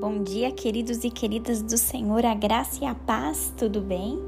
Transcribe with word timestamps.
Bom 0.00 0.22
dia, 0.22 0.50
queridos 0.50 1.04
e 1.04 1.10
queridas 1.10 1.60
do 1.60 1.76
Senhor, 1.76 2.24
a 2.24 2.34
graça 2.34 2.82
e 2.82 2.86
a 2.86 2.94
paz, 2.94 3.52
tudo 3.54 3.82
bem? 3.82 4.18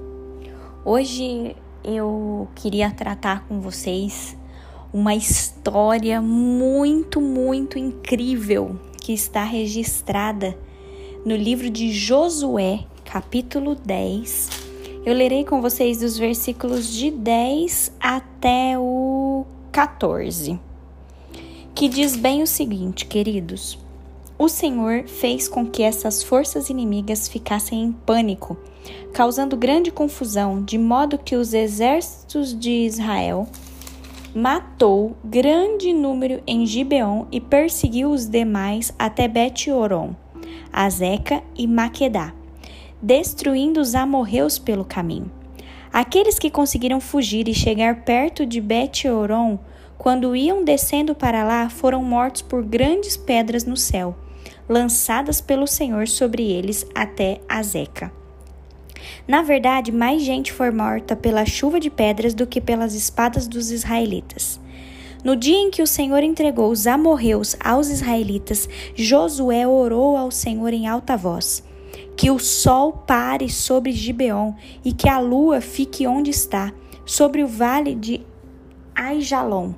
Hoje 0.84 1.56
eu 1.82 2.46
queria 2.54 2.90
tratar 2.90 3.48
com 3.48 3.58
vocês 3.58 4.36
uma 4.92 5.14
história 5.14 6.20
muito, 6.20 7.22
muito 7.22 7.78
incrível 7.78 8.78
que 9.00 9.14
está 9.14 9.44
registrada 9.44 10.54
no 11.24 11.34
livro 11.34 11.70
de 11.70 11.90
Josué, 11.90 12.80
capítulo 13.06 13.74
10. 13.74 14.50
Eu 15.06 15.14
lerei 15.14 15.42
com 15.42 15.62
vocês 15.62 16.00
dos 16.00 16.18
versículos 16.18 16.92
de 16.92 17.10
10 17.10 17.92
até 17.98 18.78
o 18.78 19.46
14, 19.72 20.60
que 21.74 21.88
diz 21.88 22.14
bem 22.14 22.42
o 22.42 22.46
seguinte, 22.46 23.06
queridos. 23.06 23.78
O 24.42 24.48
Senhor 24.48 25.04
fez 25.06 25.46
com 25.46 25.64
que 25.64 25.84
essas 25.84 26.20
forças 26.20 26.68
inimigas 26.68 27.28
ficassem 27.28 27.80
em 27.80 27.92
pânico, 27.92 28.56
causando 29.12 29.56
grande 29.56 29.92
confusão, 29.92 30.64
de 30.64 30.76
modo 30.76 31.16
que 31.16 31.36
os 31.36 31.54
exércitos 31.54 32.52
de 32.52 32.72
Israel 32.84 33.46
matou 34.34 35.16
grande 35.24 35.92
número 35.92 36.42
em 36.44 36.66
Gibeon 36.66 37.26
e 37.30 37.40
perseguiu 37.40 38.10
os 38.10 38.26
demais 38.26 38.92
até 38.98 39.28
Bet-Oron, 39.28 40.12
Azeca 40.72 41.40
e 41.54 41.68
Maquedá, 41.68 42.34
destruindo 43.00 43.80
os 43.80 43.94
amorreus 43.94 44.58
pelo 44.58 44.84
caminho. 44.84 45.30
Aqueles 45.92 46.40
que 46.40 46.50
conseguiram 46.50 47.00
fugir 47.00 47.46
e 47.46 47.54
chegar 47.54 48.02
perto 48.02 48.44
de 48.44 48.60
Bet-Oron, 48.60 49.60
quando 49.96 50.34
iam 50.34 50.64
descendo 50.64 51.14
para 51.14 51.44
lá, 51.44 51.68
foram 51.68 52.02
mortos 52.02 52.42
por 52.42 52.64
grandes 52.64 53.16
pedras 53.16 53.64
no 53.64 53.76
céu 53.76 54.16
lançadas 54.68 55.40
pelo 55.40 55.66
Senhor 55.66 56.08
sobre 56.08 56.50
eles 56.50 56.86
até 56.94 57.40
Azeca. 57.48 58.12
Na 59.26 59.42
verdade, 59.42 59.92
mais 59.92 60.22
gente 60.22 60.52
foi 60.52 60.70
morta 60.70 61.14
pela 61.14 61.44
chuva 61.44 61.78
de 61.78 61.90
pedras 61.90 62.34
do 62.34 62.46
que 62.46 62.60
pelas 62.60 62.94
espadas 62.94 63.46
dos 63.46 63.70
israelitas. 63.70 64.60
No 65.24 65.36
dia 65.36 65.56
em 65.56 65.70
que 65.70 65.82
o 65.82 65.86
Senhor 65.86 66.22
entregou 66.22 66.70
os 66.70 66.86
amorreus 66.86 67.56
aos 67.62 67.88
israelitas, 67.88 68.68
Josué 68.94 69.66
orou 69.66 70.16
ao 70.16 70.30
Senhor 70.30 70.72
em 70.72 70.88
alta 70.88 71.16
voz: 71.16 71.62
Que 72.16 72.30
o 72.30 72.38
sol 72.38 72.92
pare 72.92 73.48
sobre 73.48 73.92
Gibeon 73.92 74.54
e 74.84 74.92
que 74.92 75.08
a 75.08 75.20
lua 75.20 75.60
fique 75.60 76.06
onde 76.06 76.30
está, 76.30 76.72
sobre 77.06 77.44
o 77.44 77.46
vale 77.46 77.94
de 77.94 78.20
Aijalon 78.94 79.74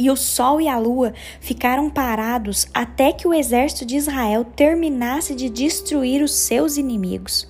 e 0.00 0.10
o 0.10 0.16
sol 0.16 0.62
e 0.62 0.66
a 0.66 0.78
lua 0.78 1.12
ficaram 1.40 1.90
parados 1.90 2.66
até 2.72 3.12
que 3.12 3.28
o 3.28 3.34
exército 3.34 3.84
de 3.84 3.96
Israel 3.96 4.44
terminasse 4.44 5.34
de 5.34 5.50
destruir 5.50 6.22
os 6.22 6.32
seus 6.32 6.78
inimigos. 6.78 7.46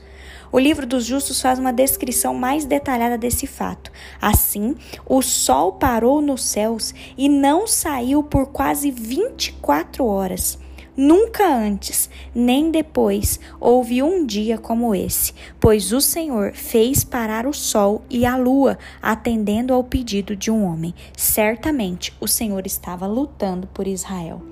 O 0.51 0.59
livro 0.59 0.85
dos 0.85 1.05
justos 1.05 1.41
faz 1.41 1.61
uma 1.61 1.73
descrição 1.73 2.35
mais 2.35 2.65
detalhada 2.65 3.17
desse 3.17 3.47
fato. 3.47 3.93
Assim, 4.21 4.75
o 5.07 5.23
sol 5.23 5.75
parou 5.75 6.21
nos 6.21 6.43
céus 6.43 6.93
e 7.17 7.29
não 7.29 7.69
saiu 7.69 8.21
por 8.25 8.49
quase 8.49 8.91
24 8.91 10.05
horas. 10.05 10.59
Nunca 11.03 11.47
antes, 11.47 12.11
nem 12.35 12.71
depois, 12.71 13.41
houve 13.59 14.03
um 14.03 14.27
dia 14.27 14.59
como 14.59 14.95
esse, 14.95 15.33
pois 15.59 15.95
o 15.95 16.01
Senhor 16.01 16.53
fez 16.53 17.05
parar 17.05 17.47
o 17.47 17.55
sol 17.55 18.03
e 18.11 18.27
a 18.27 18.37
lua, 18.37 18.77
atendendo 19.01 19.73
ao 19.73 19.83
pedido 19.83 20.37
de 20.37 20.51
um 20.51 20.63
homem. 20.63 20.95
Certamente 21.17 22.15
o 22.21 22.29
Senhor 22.29 22.67
estava 22.67 23.07
lutando 23.07 23.67
por 23.69 23.87
Israel. 23.87 24.43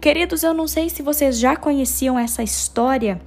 Queridos, 0.00 0.42
eu 0.42 0.52
não 0.52 0.66
sei 0.66 0.90
se 0.90 1.02
vocês 1.02 1.38
já 1.38 1.54
conheciam 1.54 2.18
essa 2.18 2.42
história, 2.42 3.22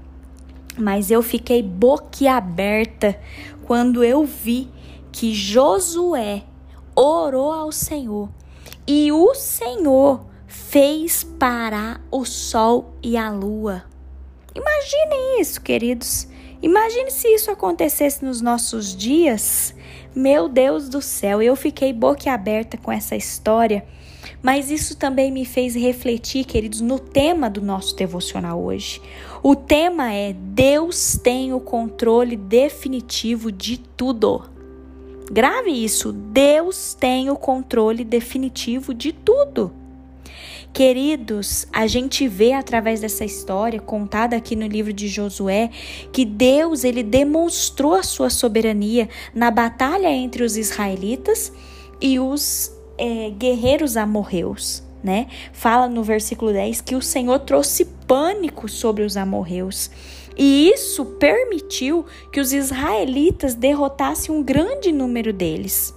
mas 0.77 1.09
eu 1.09 1.23
fiquei 1.23 1.63
boquiaberta 1.63 3.17
quando 3.65 4.03
eu 4.03 4.25
vi 4.25 4.67
que 5.13 5.33
Josué 5.33 6.43
orou 6.93 7.53
ao 7.53 7.71
Senhor 7.71 8.27
e 8.85 9.13
o 9.13 9.33
Senhor 9.33 10.27
fez 10.49 11.23
parar 11.23 12.01
o 12.11 12.25
sol 12.25 12.95
e 13.03 13.15
a 13.15 13.29
lua. 13.29 13.83
Imaginem 14.55 15.39
isso, 15.39 15.61
queridos. 15.61 16.27
Imagine 16.61 17.11
se 17.11 17.27
isso 17.29 17.51
acontecesse 17.51 18.25
nos 18.25 18.41
nossos 18.41 18.95
dias. 18.95 19.73
Meu 20.13 20.49
Deus 20.49 20.89
do 20.89 21.01
céu, 21.01 21.41
eu 21.41 21.55
fiquei 21.55 21.93
boquiaberta 21.93 22.77
com 22.77 22.91
essa 22.91 23.15
história, 23.15 23.85
mas 24.41 24.71
isso 24.71 24.97
também 24.97 25.31
me 25.31 25.45
fez 25.45 25.75
refletir, 25.75 26.43
queridos, 26.45 26.81
no 26.81 26.97
tema 26.97 27.47
do 27.47 27.61
nosso 27.61 27.95
devocional 27.95 28.61
hoje. 28.61 28.99
O 29.43 29.55
tema 29.55 30.11
é 30.11 30.33
Deus 30.33 31.17
tem 31.23 31.53
o 31.53 31.59
controle 31.59 32.35
definitivo 32.35 33.51
de 33.51 33.77
tudo. 33.77 34.49
Grave 35.31 35.69
isso, 35.69 36.11
Deus 36.11 36.95
tem 36.95 37.29
o 37.29 37.35
controle 37.35 38.03
definitivo 38.03 38.95
de 38.95 39.13
tudo. 39.13 39.78
Queridos, 40.71 41.67
a 41.73 41.87
gente 41.87 42.27
vê 42.27 42.53
através 42.53 43.01
dessa 43.01 43.25
história 43.25 43.79
contada 43.79 44.35
aqui 44.35 44.55
no 44.55 44.67
livro 44.67 44.93
de 44.93 45.07
Josué 45.07 45.71
que 46.13 46.23
Deus 46.23 46.83
ele 46.83 47.03
demonstrou 47.03 47.95
a 47.95 48.03
sua 48.03 48.29
soberania 48.29 49.09
na 49.33 49.51
batalha 49.51 50.09
entre 50.09 50.43
os 50.43 50.55
israelitas 50.55 51.51
e 51.99 52.19
os 52.19 52.71
é, 52.97 53.31
guerreiros 53.31 53.97
amorreus. 53.97 54.83
Né? 55.03 55.27
Fala 55.53 55.87
no 55.87 56.03
versículo 56.03 56.51
10 56.51 56.81
que 56.81 56.95
o 56.95 57.01
Senhor 57.01 57.39
trouxe 57.39 57.85
pânico 57.85 58.69
sobre 58.69 59.03
os 59.03 59.17
amorreus. 59.17 59.89
E 60.37 60.69
isso 60.69 61.03
permitiu 61.03 62.05
que 62.31 62.39
os 62.39 62.53
israelitas 62.53 63.55
derrotassem 63.55 64.33
um 64.33 64.43
grande 64.43 64.91
número 64.91 65.33
deles. 65.33 65.93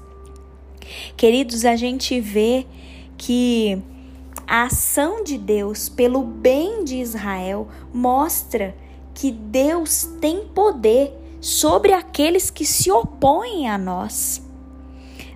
Queridos, 1.17 1.65
a 1.65 1.77
gente 1.77 2.21
vê 2.21 2.67
que 3.17 3.81
a 4.53 4.65
ação 4.65 5.25
de 5.25 5.39
Deus 5.39 5.89
pelo 5.89 6.23
bem 6.23 6.85
de 6.85 6.97
Israel 6.97 7.69
mostra 7.91 8.77
que 9.15 9.31
Deus 9.31 10.05
tem 10.21 10.45
poder 10.45 11.11
sobre 11.41 11.95
aqueles 11.95 12.51
que 12.51 12.67
se 12.67 12.93
opõem 12.93 13.67
a 13.67 13.79
nós. 13.79 14.43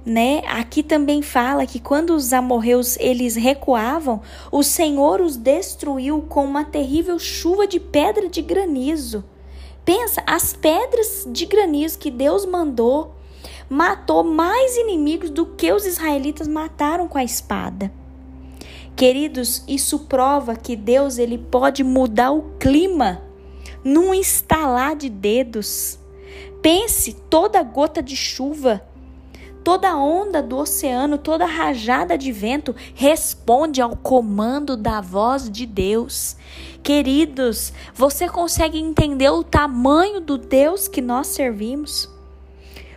Né? 0.05 0.43
Aqui 0.47 0.83
também 0.83 1.23
fala 1.23 1.65
que 1.65 1.81
quando 1.81 2.11
os 2.11 2.35
amorreus 2.35 2.99
eles 2.99 3.37
recuavam, 3.37 4.21
o 4.53 4.63
Senhor 4.63 5.23
os 5.23 5.39
destruiu 5.39 6.21
com 6.21 6.45
uma 6.45 6.67
terrível 6.67 7.19
chuva 7.19 7.67
de 7.67 7.81
pedra 7.81 8.29
de 8.29 8.43
granizo. 8.43 9.25
Pensa, 9.83 10.23
as 10.27 10.53
pedras 10.53 11.27
de 11.27 11.47
granizo 11.47 11.99
que 11.99 12.11
Deus 12.11 12.45
mandou 12.45 13.15
matou 13.67 14.23
mais 14.23 14.77
inimigos 14.77 15.31
do 15.31 15.47
que 15.47 15.73
os 15.73 15.87
israelitas 15.87 16.47
mataram 16.47 17.09
com 17.09 17.17
a 17.17 17.25
espada. 17.25 17.91
Queridos, 18.97 19.63
isso 19.69 19.99
prova 19.99 20.57
que 20.57 20.75
Deus 20.75 21.19
ele 21.19 21.37
pode 21.37 21.85
mudar 21.85 22.33
o 22.33 22.55
clima 22.59 23.21
num 23.85 24.15
estalar 24.15 24.97
de 24.97 25.11
dedos. 25.11 25.99
Pense, 26.63 27.13
toda 27.13 27.63
gota 27.63 28.03
de 28.03 28.17
chuva, 28.17 28.83
toda 29.63 29.95
onda 29.99 30.43
do 30.43 30.57
oceano, 30.57 31.19
toda 31.19 31.45
rajada 31.45 32.17
de 32.17 32.33
vento 32.33 32.75
responde 32.95 33.83
ao 33.83 33.95
comando 33.95 34.79
da 34.79 35.03
voz 35.03 35.51
de 35.51 35.67
Deus. 35.67 36.35
Queridos, 36.83 37.75
você 37.95 38.27
consegue 38.27 38.79
entender 38.79 39.29
o 39.29 39.45
tamanho 39.45 40.23
do 40.23 40.39
Deus 40.39 40.89
que 40.89 41.03
nós 41.03 41.27
servimos? 41.27 42.09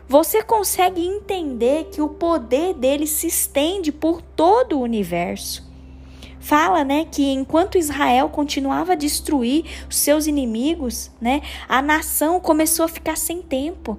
Você 0.08 0.42
consegue 0.42 1.06
entender 1.06 1.90
que 1.92 2.02
o 2.02 2.08
poder 2.08 2.74
dele 2.74 3.06
se 3.06 3.28
estende 3.28 3.92
por 3.92 4.22
todo 4.22 4.78
o 4.78 4.82
universo? 4.82 5.69
Fala, 6.40 6.84
né, 6.84 7.06
que 7.12 7.32
enquanto 7.32 7.78
Israel 7.78 8.30
continuava 8.30 8.94
a 8.94 8.96
destruir 8.96 9.66
os 9.90 9.98
seus 9.98 10.28
inimigos, 10.28 11.12
né, 11.20 11.42
a 11.68 11.82
nação 11.82 12.40
começou 12.40 12.86
a 12.86 12.90
ficar 12.90 13.18
sem 13.18 13.42
tempo. 13.42 13.98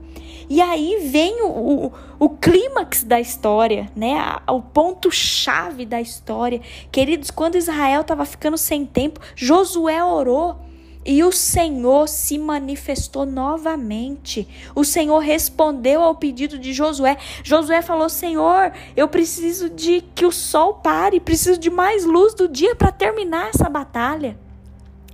E 0.49 0.61
aí 0.61 1.09
vem 1.09 1.43
o, 1.43 1.87
o, 1.87 1.93
o 2.19 2.29
clímax 2.31 3.05
da 3.05 3.21
história, 3.21 3.91
né, 3.95 4.17
o 4.49 4.61
ponto-chave 4.61 5.87
da 5.87 6.01
história. 6.01 6.61
Queridos, 6.91 7.31
quando 7.31 7.57
Israel 7.57 8.01
estava 8.01 8.25
ficando 8.25 8.59
sem 8.59 8.85
tempo, 8.85 9.21
Josué 9.37 10.03
orou 10.03 10.70
e 11.05 11.25
o 11.25 11.33
Senhor 11.33 12.09
se 12.09 12.39
manifestou 12.39 13.25
novamente. 13.25 14.47
O 14.75 14.85
Senhor 14.85 15.19
respondeu 15.19 16.03
ao 16.03 16.15
pedido 16.15 16.59
de 16.59 16.73
Josué. 16.73 17.17
Josué 17.43 17.81
falou: 17.83 18.09
Senhor, 18.09 18.73
eu 18.97 19.09
preciso 19.09 19.71
de 19.71 20.03
que 20.15 20.27
o 20.27 20.33
sol 20.33 20.75
pare, 20.75 21.19
preciso 21.19 21.59
de 21.59 21.71
mais 21.71 22.05
luz 22.05 22.35
do 22.35 22.47
dia 22.47 22.75
para 22.75 22.93
terminar 22.93 23.49
essa 23.49 23.69
batalha. 23.69 24.39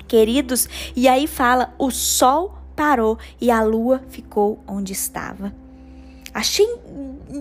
Queridos, 0.08 0.68
e 0.94 1.06
aí 1.06 1.26
fala: 1.26 1.74
o 1.78 1.90
sol 1.90 2.58
parou 2.74 3.18
e 3.40 3.50
a 3.50 3.62
lua 3.62 4.02
ficou 4.08 4.58
onde 4.66 4.92
estava. 4.92 5.65
Achei 6.36 6.68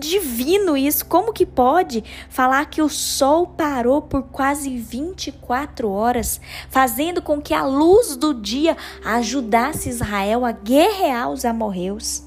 divino 0.00 0.74
isso. 0.74 1.04
Como 1.04 1.30
que 1.30 1.44
pode 1.44 2.02
falar 2.30 2.64
que 2.64 2.80
o 2.80 2.88
sol 2.88 3.48
parou 3.48 4.00
por 4.00 4.22
quase 4.22 4.74
24 4.78 5.90
horas, 5.90 6.40
fazendo 6.70 7.20
com 7.20 7.38
que 7.38 7.52
a 7.52 7.62
luz 7.62 8.16
do 8.16 8.32
dia 8.32 8.74
ajudasse 9.04 9.90
Israel 9.90 10.46
a 10.46 10.52
guerrear 10.52 11.30
os 11.30 11.44
amorreus? 11.44 12.22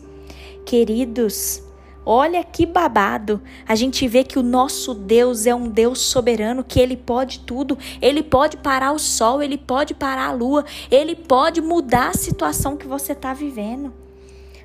Queridos, 0.63 1.63
Olha 2.06 2.44
que 2.44 2.66
babado. 2.66 3.42
A 3.68 3.75
gente 3.75 4.07
vê 4.07 4.24
que 4.24 4.39
o 4.39 4.44
nosso 4.44 4.94
Deus 4.94 5.45
é 5.45 5.54
um 5.54 5.68
Deus 5.68 6.00
soberano, 6.00 6.63
que 6.63 6.80
ele 6.80 6.95
pode 6.95 7.39
tudo. 7.42 7.77
Ele 8.01 8.24
pode 8.24 8.57
parar 8.57 8.94
o 8.94 9.00
sol, 9.00 9.44
ele 9.44 9.57
pode 9.57 9.94
parar 9.94 10.30
a 10.30 10.31
lua, 10.31 10.65
ele 10.89 11.15
pode 11.15 11.62
mudar 11.62 12.10
a 12.10 12.18
situação 12.18 12.77
que 12.77 12.88
você 12.88 13.12
está 13.12 13.33
vivendo. 13.33 13.94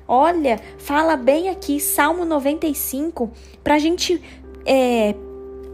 Olha, 0.07 0.59
fala 0.77 1.15
bem 1.15 1.49
aqui, 1.49 1.79
Salmo 1.79 2.25
95, 2.25 3.31
para 3.63 3.75
a 3.75 3.79
gente 3.79 4.21
é, 4.65 5.15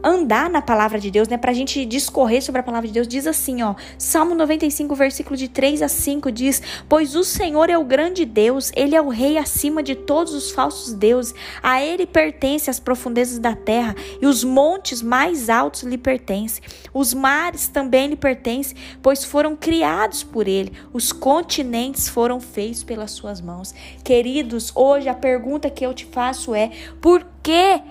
andar 0.03 0.49
na 0.49 0.61
palavra 0.61 0.99
de 0.99 1.11
Deus, 1.11 1.27
né? 1.27 1.37
Pra 1.37 1.53
gente 1.53 1.85
discorrer 1.85 2.41
sobre 2.41 2.61
a 2.61 2.63
palavra 2.63 2.87
de 2.87 2.93
Deus, 2.93 3.07
diz 3.07 3.27
assim, 3.27 3.61
ó. 3.61 3.75
Salmo 3.97 4.35
95, 4.35 4.95
versículo 4.95 5.37
de 5.37 5.47
3 5.47 5.81
a 5.81 5.87
5 5.87 6.31
diz: 6.31 6.61
Pois 6.87 7.15
o 7.15 7.23
Senhor 7.23 7.69
é 7.69 7.77
o 7.77 7.83
grande 7.83 8.25
Deus, 8.25 8.71
ele 8.75 8.95
é 8.95 9.01
o 9.01 9.09
rei 9.09 9.37
acima 9.37 9.83
de 9.83 9.95
todos 9.95 10.33
os 10.33 10.51
falsos 10.51 10.93
deuses. 10.93 11.33
A 11.61 11.81
ele 11.81 12.05
pertence 12.05 12.69
as 12.69 12.79
profundezas 12.79 13.39
da 13.39 13.55
terra 13.55 13.95
e 14.21 14.25
os 14.25 14.43
montes 14.43 15.01
mais 15.01 15.49
altos 15.49 15.83
lhe 15.83 15.97
pertencem. 15.97 16.63
Os 16.93 17.13
mares 17.13 17.67
também 17.67 18.07
lhe 18.07 18.15
pertencem, 18.15 18.75
pois 19.01 19.23
foram 19.23 19.55
criados 19.55 20.23
por 20.23 20.47
ele. 20.47 20.73
Os 20.93 21.11
continentes 21.11 22.07
foram 22.09 22.39
feitos 22.39 22.83
pelas 22.83 23.11
suas 23.11 23.41
mãos. 23.41 23.73
Queridos, 24.03 24.71
hoje 24.75 25.09
a 25.09 25.13
pergunta 25.13 25.69
que 25.69 25.85
eu 25.85 25.93
te 25.93 26.05
faço 26.05 26.55
é: 26.55 26.71
por 26.99 27.25
que 27.43 27.81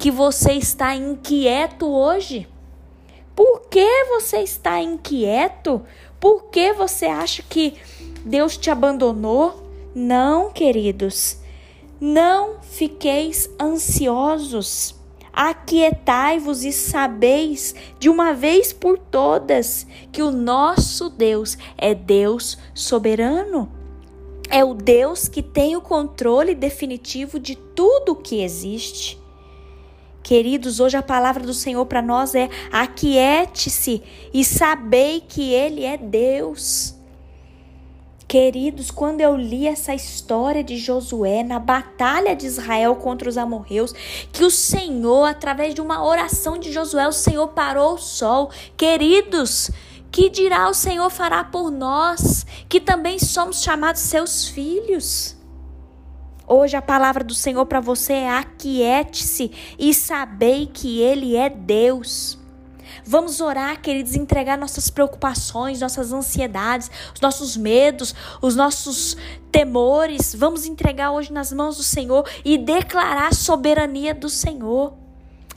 que 0.00 0.10
você 0.10 0.54
está 0.54 0.94
inquieto 0.94 1.86
hoje? 1.86 2.48
Por 3.36 3.68
que 3.68 4.04
você 4.06 4.38
está 4.38 4.80
inquieto? 4.80 5.82
Por 6.18 6.44
que 6.44 6.72
você 6.72 7.04
acha 7.04 7.42
que 7.42 7.74
Deus 8.24 8.56
te 8.56 8.70
abandonou? 8.70 9.62
Não, 9.94 10.50
queridos. 10.50 11.36
Não 12.00 12.62
fiqueis 12.62 13.50
ansiosos. 13.60 14.94
Aquietai-vos 15.34 16.64
e 16.64 16.72
sabeis 16.72 17.74
de 17.98 18.08
uma 18.08 18.32
vez 18.32 18.72
por 18.72 18.98
todas 18.98 19.86
que 20.10 20.22
o 20.22 20.30
nosso 20.30 21.10
Deus 21.10 21.58
é 21.76 21.94
Deus 21.94 22.56
soberano. 22.72 23.70
É 24.48 24.64
o 24.64 24.72
Deus 24.72 25.28
que 25.28 25.42
tem 25.42 25.76
o 25.76 25.82
controle 25.82 26.54
definitivo 26.54 27.38
de 27.38 27.54
tudo 27.54 28.12
o 28.12 28.16
que 28.16 28.42
existe. 28.42 29.19
Queridos, 30.22 30.80
hoje 30.80 30.96
a 30.96 31.02
palavra 31.02 31.44
do 31.44 31.54
Senhor 31.54 31.84
para 31.86 32.02
nós 32.02 32.34
é: 32.34 32.48
aquiete-se 32.70 34.02
e 34.32 34.44
sabei 34.44 35.20
que 35.20 35.52
Ele 35.52 35.84
é 35.84 35.96
Deus. 35.96 36.94
Queridos, 38.28 38.92
quando 38.92 39.20
eu 39.20 39.36
li 39.36 39.66
essa 39.66 39.92
história 39.92 40.62
de 40.62 40.76
Josué 40.76 41.42
na 41.42 41.58
batalha 41.58 42.36
de 42.36 42.46
Israel 42.46 42.94
contra 42.94 43.28
os 43.28 43.36
amorreus, 43.36 43.92
que 44.32 44.44
o 44.44 44.50
Senhor, 44.52 45.24
através 45.24 45.74
de 45.74 45.80
uma 45.80 46.04
oração 46.04 46.56
de 46.56 46.70
Josué, 46.70 47.08
o 47.08 47.12
Senhor 47.12 47.48
parou 47.48 47.94
o 47.94 47.98
sol. 47.98 48.50
Queridos, 48.76 49.72
que 50.12 50.30
dirá 50.30 50.68
o 50.68 50.74
Senhor 50.74 51.10
fará 51.10 51.42
por 51.42 51.72
nós, 51.72 52.46
que 52.68 52.80
também 52.80 53.18
somos 53.18 53.64
chamados 53.64 54.02
seus 54.02 54.46
filhos? 54.46 55.39
Hoje 56.52 56.76
a 56.76 56.82
palavra 56.82 57.22
do 57.22 57.32
Senhor 57.32 57.64
para 57.64 57.78
você 57.78 58.12
é 58.12 58.28
aquiete-se 58.28 59.52
e 59.78 59.94
sabei 59.94 60.66
que 60.66 61.00
Ele 61.00 61.36
é 61.36 61.48
Deus. 61.48 62.36
Vamos 63.06 63.40
orar, 63.40 63.80
queridos, 63.80 64.16
entregar 64.16 64.58
nossas 64.58 64.90
preocupações, 64.90 65.80
nossas 65.80 66.12
ansiedades, 66.12 66.90
os 67.14 67.20
nossos 67.20 67.56
medos, 67.56 68.12
os 68.42 68.56
nossos 68.56 69.16
temores. 69.52 70.34
Vamos 70.34 70.66
entregar 70.66 71.12
hoje 71.12 71.32
nas 71.32 71.52
mãos 71.52 71.76
do 71.76 71.84
Senhor 71.84 72.28
e 72.44 72.58
declarar 72.58 73.28
a 73.28 73.32
soberania 73.32 74.12
do 74.12 74.28
Senhor. 74.28 74.94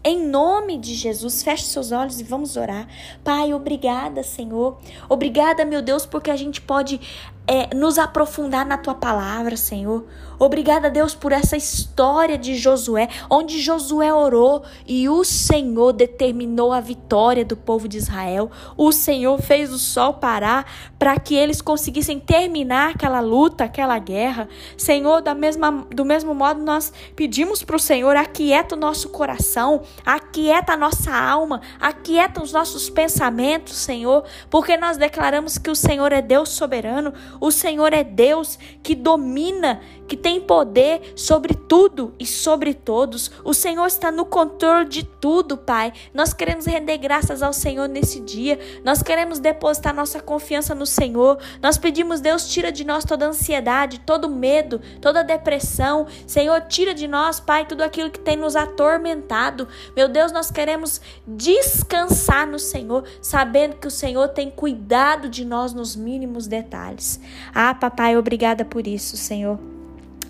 Em 0.06 0.28
nome 0.28 0.78
de 0.78 0.94
Jesus, 0.94 1.42
feche 1.42 1.64
seus 1.64 1.94
olhos 1.94 2.20
e 2.20 2.26
vamos 2.26 2.58
orar. 2.58 2.88
Pai, 3.24 3.54
obrigada, 3.54 4.22
Senhor. 4.22 4.78
Obrigada, 5.08 5.64
meu 5.64 5.82
Deus, 5.82 6.06
porque 6.06 6.30
a 6.30 6.36
gente 6.36 6.60
pode 6.60 7.00
é, 7.48 7.76
nos 7.76 7.98
aprofundar 7.98 8.66
na 8.66 8.78
tua 8.78 8.96
palavra, 8.96 9.58
Senhor. 9.58 10.06
Obrigada, 10.40 10.90
Deus, 10.90 11.14
por 11.14 11.32
essa 11.32 11.56
história 11.56 12.38
de 12.38 12.56
Josué, 12.56 13.08
onde 13.30 13.62
Josué 13.62 14.14
orou 14.14 14.64
e 14.86 15.08
o 15.08 15.24
Senhor 15.24 15.94
determinou 15.94 16.72
a 16.74 16.82
vitória 16.82 17.46
do 17.46 17.56
povo 17.56 17.88
de 17.88 17.98
Israel. 17.98 18.50
O 18.76 18.92
Senhor 18.92 19.40
fez 19.42 19.72
o 19.72 19.80
sol 19.80 20.16
parar 20.16 20.66
para 20.98 21.18
que 21.20 21.36
eles 21.36 21.62
conseguissem 21.62 22.20
terminar 22.20 22.92
aquela 22.92 23.20
luta, 23.20 23.64
aquela 23.64 23.98
guerra. 24.00 24.50
Senhor, 24.78 25.22
da 25.22 25.34
mesma, 25.34 25.86
do 25.92 26.04
mesmo 26.04 26.34
modo, 26.34 26.62
nós 26.62 26.92
pedimos 27.16 27.64
para 27.64 27.76
o 27.76 27.80
Senhor: 27.80 28.16
aquieta 28.16 28.76
o 28.76 28.80
nosso 28.80 29.10
coração, 29.10 29.82
aquieta 30.06 30.74
a 30.74 30.78
nossa 30.78 31.16
alma, 31.16 31.62
aquieta 31.80 32.42
os 32.42 32.52
nossos 32.52 32.90
pensamentos, 32.90 33.78
Senhor, 33.78 34.24
porque 34.50 34.76
nós 34.76 34.98
declaramos 34.98 35.58
que 35.58 35.70
o 35.70 35.76
Senhor 35.76 36.12
é 36.12 36.22
Deus 36.22 36.50
soberano, 36.50 37.14
o 37.40 37.52
Senhor 37.52 37.94
é 37.94 38.04
Deus 38.04 38.58
que 38.82 38.96
domina, 38.96 39.82
que 40.08 40.18
tem 40.18 40.42
poder 40.42 41.14
sobre 41.16 41.54
tudo 41.54 42.14
e 42.20 42.26
sobre 42.26 42.74
todos. 42.74 43.32
O 43.44 43.54
Senhor 43.54 43.86
está 43.86 44.12
no 44.12 44.26
controle 44.26 44.88
de 44.88 45.04
tudo, 45.04 45.58
Pai. 45.58 45.94
Nós 46.14 46.34
queremos 46.34 46.66
render 46.66 46.98
graças 46.98 47.42
ao 47.42 47.54
Senhor 47.54 47.88
nesse 47.88 48.20
dia. 48.20 48.60
Nós 48.84 49.02
queremos 49.02 49.40
depositar 49.40 49.94
nossa 49.94 50.20
confiança 50.20 50.76
no 50.76 50.86
Senhor. 50.86 51.38
Nós 51.62 51.78
pedimos, 51.78 52.22
Deus, 52.22 52.48
tira 52.48 52.72
de 52.72 52.84
nós 52.84 53.06
toda 53.06 53.26
ansiedade, 53.26 54.02
todo 54.02 54.30
medo, 54.30 54.82
toda 55.02 55.24
depressão. 55.24 56.06
Senhor, 56.28 56.62
tira 56.62 56.94
de 56.94 57.08
nós, 57.08 57.40
Pai, 57.40 57.66
tudo 57.66 57.82
aquilo 57.82 58.12
que 58.12 58.20
tem 58.20 58.36
nos 58.36 58.56
atormentado. 58.56 59.68
Meu 59.96 60.08
Deus, 60.08 60.32
nós 60.32 60.52
queremos 60.52 61.02
descansar 61.26 62.48
no 62.48 62.60
Senhor, 62.60 63.04
sabendo 63.22 63.78
que 63.78 63.88
o 63.88 63.92
Senhor 63.92 64.30
tem 64.30 64.50
cuidado 64.50 65.30
de 65.30 65.46
nós 65.46 65.74
nos 65.74 65.96
mínimos 65.96 66.48
detalhes. 66.48 67.20
Ah, 67.54 67.74
papai, 67.74 68.18
obrigada 68.18 68.66
por 68.66 68.88
isso, 68.88 69.18
Senhor. 69.18 69.60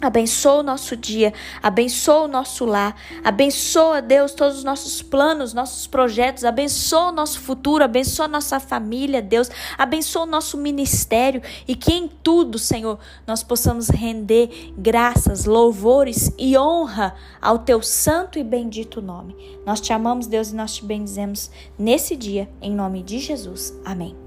Abençoa 0.03 0.55
o 0.55 0.63
nosso 0.63 0.97
dia, 0.97 1.33
abençoa 1.61 2.23
o 2.23 2.27
nosso 2.27 2.65
lar, 2.65 2.93
abençoa, 3.23 4.01
Deus, 4.01 4.33
todos 4.33 4.57
os 4.57 4.63
nossos 4.63 5.01
planos, 5.01 5.53
nossos 5.53 5.87
projetos, 5.87 6.43
abençoa 6.43 7.07
o 7.07 7.11
nosso 7.13 7.39
futuro, 7.39 7.85
abençoa 7.85 8.25
a 8.25 8.27
nossa 8.27 8.59
família, 8.59 9.21
Deus, 9.21 9.49
abençoa 9.77 10.23
o 10.23 10.25
nosso 10.25 10.57
ministério 10.57 11.41
e 11.65 11.73
que 11.73 11.93
em 11.93 12.09
tudo, 12.21 12.59
Senhor, 12.59 12.99
nós 13.25 13.43
possamos 13.43 13.87
render 13.87 14.73
graças, 14.77 15.45
louvores 15.45 16.33
e 16.37 16.57
honra 16.57 17.15
ao 17.41 17.59
teu 17.59 17.81
santo 17.81 18.37
e 18.37 18.43
bendito 18.43 19.01
nome. 19.01 19.35
Nós 19.65 19.79
te 19.79 19.93
amamos, 19.93 20.27
Deus, 20.27 20.51
e 20.51 20.55
nós 20.55 20.75
te 20.75 20.83
bendizemos 20.83 21.49
nesse 21.79 22.17
dia, 22.17 22.49
em 22.61 22.73
nome 22.73 23.01
de 23.03 23.19
Jesus. 23.19 23.73
Amém. 23.85 24.22